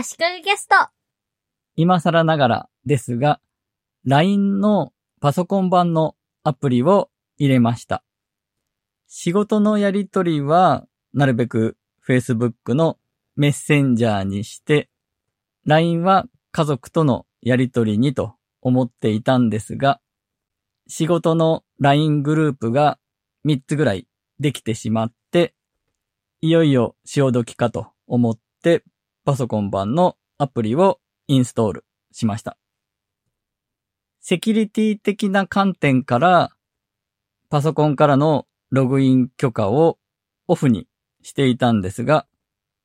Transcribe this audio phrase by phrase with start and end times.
[0.00, 0.76] 足利ゲスト。
[1.74, 3.40] 今更ながらですが、
[4.04, 6.14] LINE のパソコン版の
[6.44, 8.04] アプリを入れました。
[9.08, 11.76] 仕事のやりとりは、なるべく
[12.06, 12.96] Facebook の
[13.34, 14.88] メッセンジャーにして、
[15.66, 20.00] LINE は家族とのやりとりにと思っていたんですが、
[20.86, 23.00] 仕事の LINE グループが
[23.44, 24.06] 3つぐらい
[24.38, 25.56] できてしまって、
[26.40, 28.84] いよいよ潮時かと思って
[29.28, 32.56] パソコン版のアプリをインストールしました。
[34.22, 36.52] セキュリティ的な観点から、
[37.50, 39.98] パソコンからのログイン許可を
[40.46, 40.88] オフに
[41.22, 42.26] していたんですが、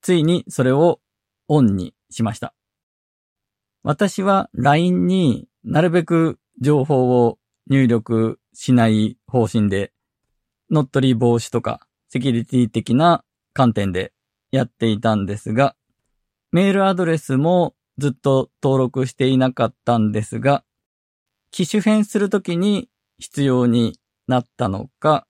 [0.00, 0.98] ついにそれを
[1.46, 2.52] オンにしました。
[3.84, 7.38] 私は LINE になるべく情報を
[7.70, 9.92] 入力しない方針で、
[10.72, 13.22] 乗っ取り防止とかセキュリティ的な
[13.52, 14.12] 観点で
[14.50, 15.76] やっていたんですが、
[16.52, 20.64] メールアドレスもずっと登録していなかったんですが、
[21.50, 25.26] 機種変するときに必要になったのか、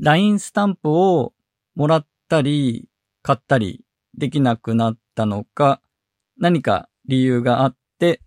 [0.00, 1.32] LINE スタンプを
[1.76, 2.88] もらったり
[3.22, 3.84] 買ったり
[4.16, 5.80] できなくなったのか、
[6.36, 8.20] 何か理由があって、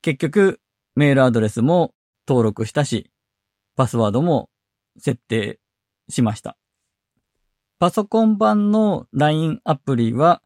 [0.00, 0.60] 結局
[0.96, 1.92] メールアドレスも
[2.26, 3.10] 登録したし、
[3.76, 4.48] パスワードも
[4.98, 5.60] 設定
[6.08, 6.56] しました。
[7.78, 10.40] パソコン版の LINE アプリは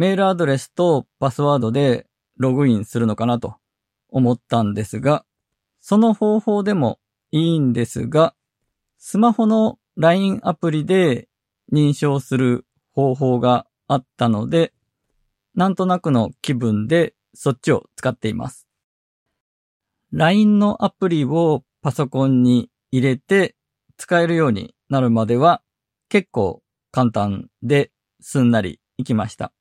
[0.00, 2.06] メールアドレスとパスワードで
[2.38, 3.56] ログインするのかなと
[4.08, 5.26] 思ったんですが、
[5.78, 6.98] その方法でも
[7.32, 8.34] いいんですが、
[8.96, 11.28] スマホの LINE アプリで
[11.70, 14.72] 認証する方法があったので、
[15.54, 18.66] なんとなくの気分でそっちを使っています。
[20.12, 23.54] LINE のアプリをパソコンに入れて
[23.98, 25.60] 使えるようになるまでは
[26.08, 27.90] 結構簡単で
[28.22, 29.52] すんなりいきました。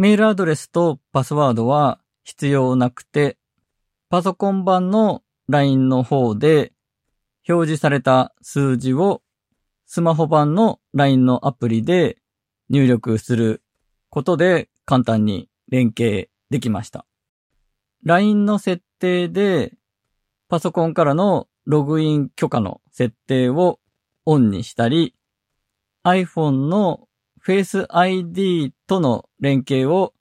[0.00, 3.36] メールアドレスとパスワードは必要なくて、
[4.08, 6.72] パソコン版の LINE の方で
[7.46, 9.20] 表示された数字を
[9.84, 12.16] スマホ版の LINE のアプリで
[12.70, 13.62] 入力する
[14.08, 17.04] ことで簡単に連携できました。
[18.02, 19.74] LINE の設定で
[20.48, 23.78] パソコンからのログイン許可の設定を
[24.24, 25.14] オンにしたり、
[26.04, 27.06] iPhone の
[27.44, 30.12] Face ID との連携を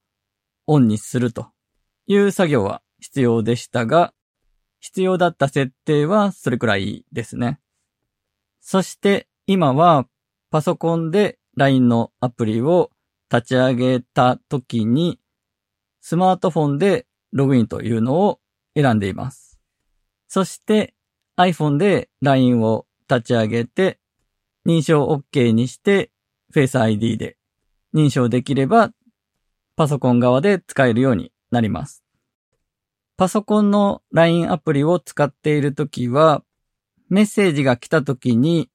[0.67, 1.47] オンにすると
[2.07, 4.13] いう作業は必要でしたが、
[4.79, 7.59] 必要だった設定はそれくらいですね。
[8.61, 10.07] そして今は
[10.49, 12.91] パソコンで LINE のアプリを
[13.31, 15.19] 立ち上げた時に
[16.01, 18.39] スマートフォンでログインというのを
[18.75, 19.59] 選んでいます。
[20.27, 20.93] そして
[21.37, 23.99] iPhone で LINE を立ち上げて
[24.65, 26.11] 認証 OK にして
[26.53, 27.37] Face ID で
[27.93, 28.91] 認証できれば
[29.75, 32.03] パソコン側で使えるようになります。
[33.17, 36.43] パソコンの LINE アプリを使っているときは
[37.09, 38.69] メッセージが来たときに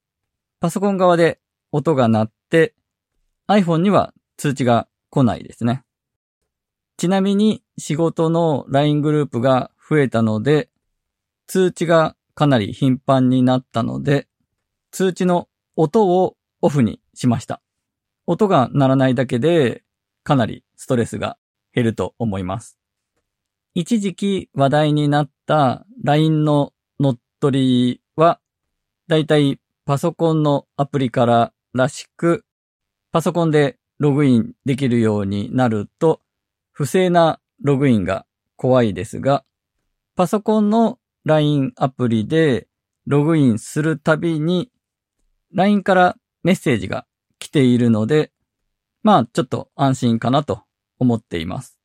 [0.60, 1.40] パソコン側で
[1.72, 2.74] 音が鳴って
[3.48, 5.84] iPhone には通知が来ないですね。
[6.96, 10.68] ちなみに仕事の LINE グループが増えたので
[11.46, 14.28] 通知がかなり頻繁になったので
[14.90, 17.63] 通知の音をオフにしました。
[18.26, 19.82] 音が鳴らないだけで
[20.22, 21.36] かなりストレスが
[21.74, 22.78] 減ると思います。
[23.74, 28.40] 一時期話題になった LINE の乗っ取りは
[29.08, 32.44] だいたいパソコンのアプリかららしく
[33.12, 36.20] パソコンでログインできるようになると
[36.72, 38.26] 不正なログインが
[38.56, 39.44] 怖いですが
[40.16, 42.68] パソコンの LINE アプリで
[43.06, 44.70] ログインするたびに
[45.52, 47.06] LINE からメッセージが
[47.44, 48.32] 来ているので、
[49.02, 50.62] まあちょっと安心かなと
[50.98, 51.78] 思っています。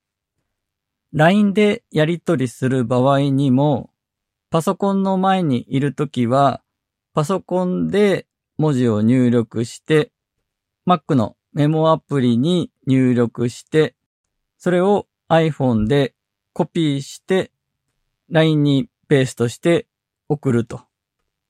[1.11, 3.89] LINE でやり取りする場合にも、
[4.49, 6.61] パソコンの前にいるときは、
[7.13, 8.25] パソコンで
[8.57, 10.13] 文字を入力して、
[10.87, 13.95] Mac のメモアプリに入力して、
[14.57, 16.15] それを iPhone で
[16.53, 17.51] コピーして、
[18.29, 19.87] LINE にペーストして
[20.29, 20.83] 送ると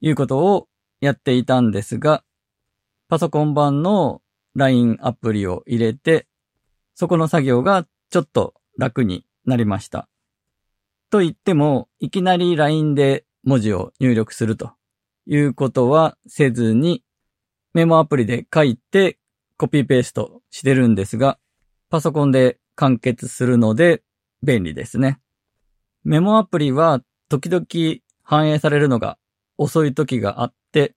[0.01, 0.67] いうことを
[0.99, 2.23] やっていたんですが、
[3.09, 4.21] パソコン版の
[4.55, 6.27] LINE アプリを入れて、
[6.93, 10.07] そこの作業がちょっと楽になりました。
[11.09, 14.73] と言っても、いきなり LINE で文字を入力すると
[15.25, 17.03] いうことはせずに、
[17.73, 19.17] メモアプリで書いて
[19.57, 21.39] コピーペーストしてるんですが、
[21.89, 24.03] パソコンで完結するので
[24.43, 25.19] 便利ですね。
[26.03, 27.65] メモアプリは時々
[28.21, 29.17] 反映されるのが
[29.57, 30.93] 遅い時があって、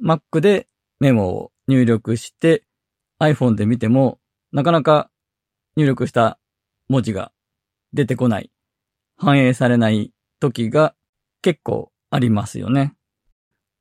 [0.00, 0.68] Mac で
[1.04, 2.64] メモを入力して
[3.20, 4.18] iPhone で見ても
[4.52, 5.10] なかなか
[5.76, 6.38] 入力した
[6.88, 7.30] 文字が
[7.92, 8.50] 出てこない、
[9.18, 10.94] 反映されない時が
[11.42, 12.94] 結構ありますよね。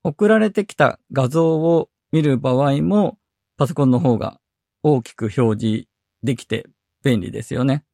[0.03, 3.17] 送られてきた画像を見る場合も
[3.55, 4.41] パソコンの方が
[4.83, 5.87] 大きく表示
[6.23, 6.65] できて
[7.05, 7.85] 便利ですよね。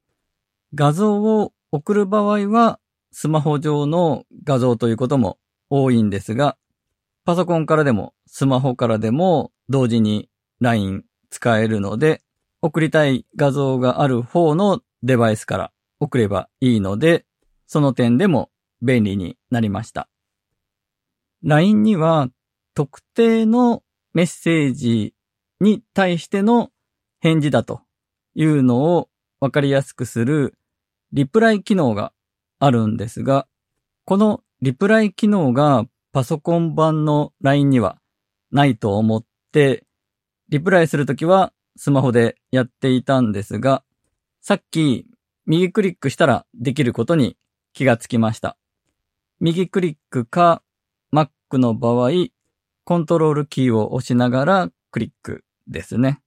[0.74, 2.80] 画像を送る場合は
[3.12, 5.38] スマホ上の画像ということも
[5.70, 6.58] 多いんですが、
[7.30, 10.32] パソコンからでもスマホからでも同時に
[10.62, 12.24] LINE 使えるので、
[12.64, 17.28] 送りたい画像がある方のデバイスから送ればいいので、
[17.68, 18.50] その点でも
[18.82, 20.10] 便利になりました。
[21.44, 22.30] LINE には
[22.74, 23.84] 特定の
[24.16, 25.14] メッセージ
[25.62, 26.72] に対しての
[27.20, 27.82] 返事だと
[28.34, 29.08] いうのを
[29.40, 30.56] わかりやすくする
[31.14, 32.12] リプライ機能が
[32.58, 33.46] あるんですが、
[34.06, 38.00] このリプライ機能がパソコン版の LINE には
[38.52, 39.86] ないと思って、
[40.50, 43.84] リプライするときはスマホでやっていたんですが、
[44.42, 45.06] さっき
[45.46, 47.38] 右クリックしたらできることに
[47.74, 48.58] 気がつきました。
[49.40, 50.62] 右クリックか
[51.14, 52.12] Mac の場合、
[52.84, 56.22] コントロールキーを押しながらクリックですね。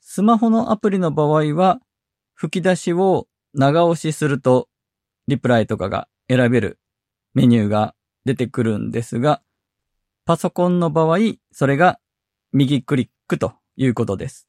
[0.00, 1.80] スマホのアプリの場合は、
[2.34, 4.68] 吹き出しを長押しすると、
[5.26, 6.78] リプライとかが選べる
[7.34, 7.94] メニューが
[8.28, 9.40] 出てくるんですが、
[10.26, 11.18] パソコンの場合、
[11.50, 11.98] それが
[12.52, 14.46] 右クリックということです。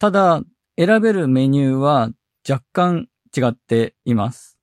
[0.00, 0.42] ただ、
[0.76, 2.10] 選べるメニューは
[2.48, 4.58] 若干違っています。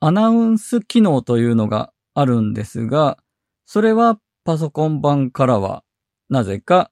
[0.00, 3.18] アナウンス機能というのがあるんですが、
[3.66, 5.84] それはパソコン版からは
[6.28, 6.90] なぜか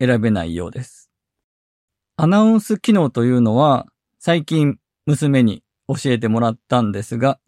[0.00, 1.10] 選べないようです。
[2.16, 3.86] アナウンス機能というのは
[4.18, 7.38] 最近娘に教えてもらったんですが、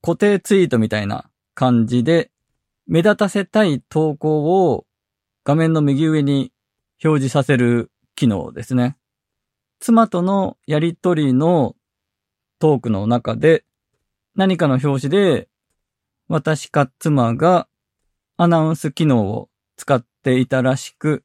[0.00, 2.30] 固定ツイートみたいな感じで
[2.86, 4.86] 目立たせたい投稿を
[5.44, 6.52] 画面の右上に
[7.04, 8.96] 表示させる機能ですね。
[9.80, 11.74] 妻とのやりとりの
[12.58, 13.64] トークの中で
[14.36, 15.48] 何かの表紙で
[16.28, 17.68] 私か妻が
[18.36, 21.24] アナウンス機能を使っていたらしく、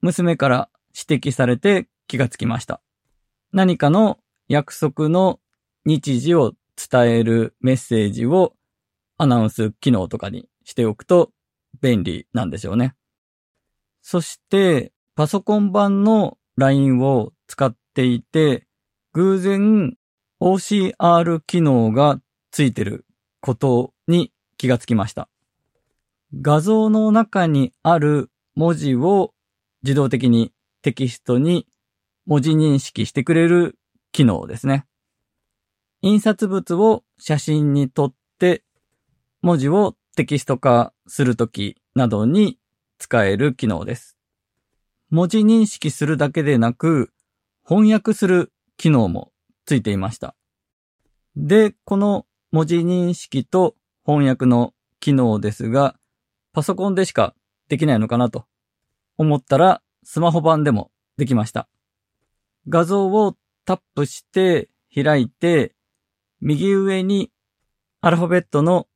[0.00, 0.68] 娘から
[1.08, 2.80] 指摘されて気がつきました。
[3.52, 4.18] 何かの
[4.48, 5.38] 約束の
[5.84, 8.54] 日時を伝えるメッセージを
[9.18, 11.30] アナウンス機能とかにしておくと
[11.80, 12.94] 便利なんでしょうね。
[14.02, 18.66] そして、パソコン版の LINE を使っていて、
[19.12, 19.94] 偶然
[20.40, 22.20] OCR 機能が
[22.50, 23.06] ついてる
[23.40, 25.28] ことに気がつきました。
[26.40, 29.34] 画像の中にある文字を
[29.82, 31.66] 自動的にテキストに
[32.26, 33.78] 文字認識してくれる
[34.12, 34.86] 機能ですね。
[36.00, 38.64] 印刷物を写真に撮って
[39.42, 42.58] 文字をテキスト化するときなどに
[42.98, 44.16] 使える機能です。
[45.10, 47.12] 文字認識するだけでなく
[47.68, 49.32] 翻訳する機能も
[49.66, 50.36] ついていました。
[51.34, 53.74] で、この文字認識と
[54.06, 55.96] 翻訳の機能ですが、
[56.52, 57.34] パソコンでしか
[57.68, 58.46] できないのかなと
[59.18, 61.68] 思ったら、スマホ版でもできました。
[62.68, 65.74] 画像をタップして開いて、
[66.40, 67.32] 右上に
[68.00, 68.86] アルファベットの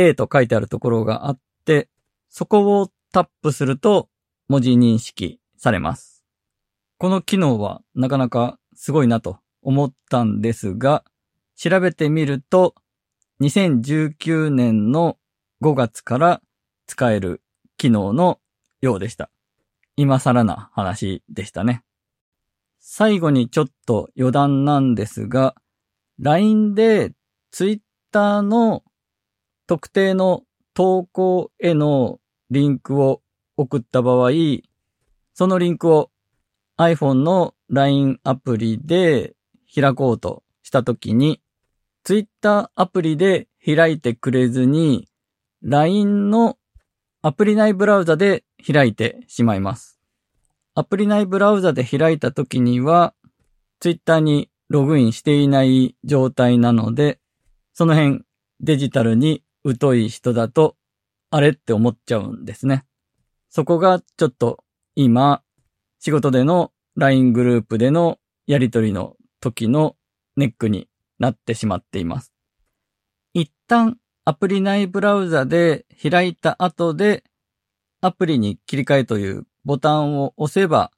[0.00, 1.88] A と書いてあるところがあって、
[2.28, 4.08] そこをタップすると
[4.46, 6.24] 文字認識されます。
[6.98, 11.02] この機能はなかなかすごいなと思ったんですが、
[11.56, 12.76] 調べてみると、
[13.40, 15.16] 2019年の
[15.62, 16.42] 5月から
[16.86, 17.42] 使える
[17.76, 18.38] 機能の
[18.80, 19.30] ようでした。
[19.96, 21.82] 今更な話でしたね。
[22.78, 25.56] 最後にちょっと余談なんですが、
[26.20, 27.14] LINE で
[27.50, 28.84] Twitter の
[29.68, 32.20] 特定の投稿への
[32.50, 33.20] リンクを
[33.58, 34.30] 送った場合、
[35.34, 36.10] そのリンクを
[36.78, 39.34] iPhone の LINE アプリで
[39.72, 41.42] 開こうとしたときに、
[42.02, 45.06] Twitter アプリで開いてくれずに、
[45.62, 46.56] LINE の
[47.20, 50.00] アプリ内ブラウザで開いてしまいます。
[50.74, 53.12] アプリ内ブラウザで開いたときには、
[53.80, 57.18] Twitter にログインしていない状態なので、
[57.74, 58.22] その辺
[58.60, 60.76] デジタルに疎い人だと、
[61.30, 62.84] あれって思っちゃうんですね。
[63.48, 65.42] そこがちょっと今、
[66.00, 69.96] 仕事での LINE グループでのやりとりの時の
[70.36, 70.88] ネックに
[71.18, 72.32] なってしまっています。
[73.34, 77.24] 一旦アプリ内ブラウザで開いた後で、
[78.00, 80.92] アプリに切り替えというボタンを押せば、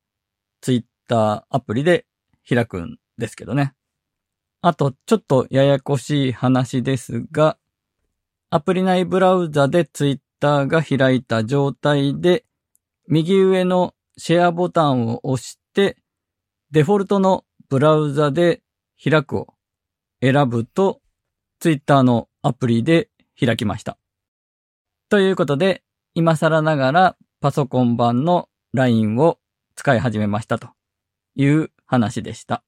[0.60, 2.06] Twitter アプリで
[2.48, 3.74] 開くんですけどね。
[4.62, 7.56] あと、ちょっとややこしい話ですが、
[8.52, 12.44] アプリ内ブラウザで Twitter が開いた状態で、
[13.06, 15.96] 右上のシェアボタンを押して、
[16.72, 18.60] デフォルトのブラウザで
[19.02, 19.54] 開くを
[20.20, 21.00] 選ぶと、
[21.60, 23.98] Twitter のアプリで開きました。
[25.08, 29.38] ということで、今更ながらパソコン版の LINE を
[29.76, 30.70] 使い始めましたと
[31.36, 32.64] いう話でした。